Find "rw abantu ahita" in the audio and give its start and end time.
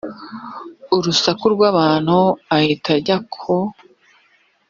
1.53-2.89